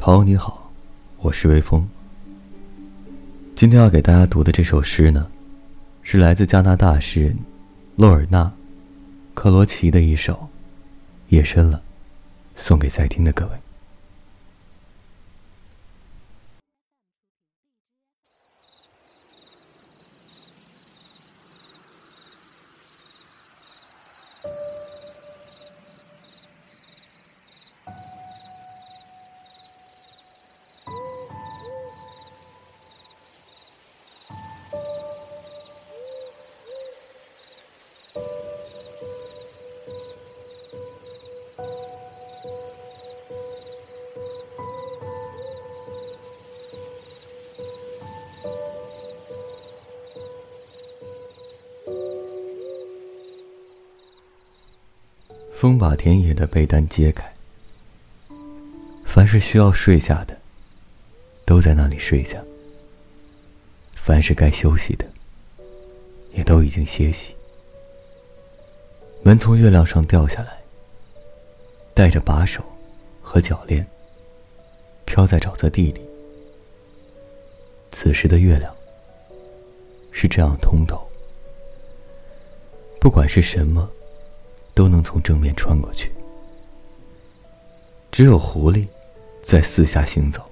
[0.00, 0.70] 朋友你好，
[1.18, 1.86] 我是微风。
[3.56, 5.26] 今天要给大家读的这首诗呢，
[6.02, 7.36] 是来自加拿大诗人
[7.96, 8.44] 洛尔纳·
[9.34, 10.34] 克罗奇的一首
[11.30, 11.78] 《夜深了》，
[12.54, 13.50] 送给在听的各位。
[55.60, 57.34] 风把田野的被单揭开，
[59.04, 60.38] 凡是需要睡下的，
[61.44, 62.38] 都在那里睡下；
[63.96, 65.04] 凡是该休息的，
[66.32, 67.34] 也都已经歇息。
[69.24, 70.60] 门从月亮上掉下来，
[71.92, 72.62] 带着把手
[73.20, 73.84] 和铰链，
[75.06, 76.00] 飘在沼泽地里。
[77.90, 78.72] 此时的月亮
[80.12, 81.04] 是这样通透，
[83.00, 83.90] 不管是什么。
[84.78, 86.08] 都能从正面穿过去，
[88.12, 88.86] 只有狐狸
[89.42, 90.48] 在四下行走。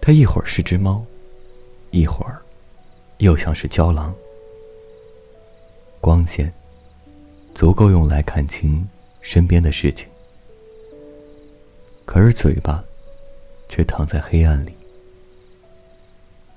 [0.00, 1.04] 它一会儿是只猫，
[1.90, 2.40] 一会儿
[3.18, 4.14] 又像是郊狼。
[6.00, 6.50] 光线
[7.54, 8.88] 足够用来看清
[9.20, 10.08] 身边的事情，
[12.06, 12.82] 可是嘴巴
[13.68, 14.72] 却躺在黑暗里。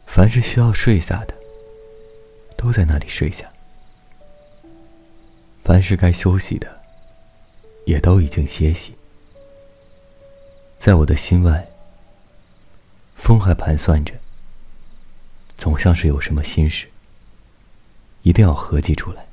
[0.06, 1.36] 凡是需要睡下的，
[2.56, 3.53] 都在那里睡下。
[5.64, 6.82] 凡是该休息的，
[7.86, 8.96] 也都已经歇息。
[10.78, 11.70] 在我的心外，
[13.16, 14.14] 风还盘算着，
[15.56, 16.88] 总像是有什么心事，
[18.24, 19.26] 一定要合计出来。